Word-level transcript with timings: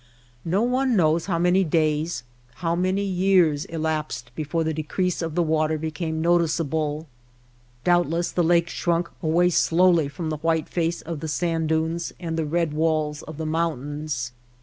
No 0.45 0.63
one 0.63 0.95
knows 0.95 1.27
how 1.27 1.37
many 1.37 1.63
days, 1.63 2.23
how 2.55 2.75
many 2.75 3.03
years, 3.03 3.65
elapsed 3.65 4.31
before 4.33 4.63
the 4.63 4.73
decrease 4.73 5.21
of 5.21 5.35
the 5.35 5.43
water 5.43 5.77
became 5.77 6.21
noticeable. 6.23 7.05
Doubtless 7.83 8.31
the 8.31 8.43
lake 8.43 8.67
shrunk 8.67 9.11
away 9.21 9.51
slowly 9.51 10.07
from 10.07 10.31
the 10.31 10.37
white 10.37 10.67
face 10.67 11.03
of 11.03 11.19
the 11.19 11.27
sand 11.27 11.69
dunes 11.69 12.13
and 12.19 12.35
the 12.35 12.47
red 12.47 12.73
walls 12.73 13.21
of 13.21 13.37
the 13.37 13.45
mountains. 13.45 14.31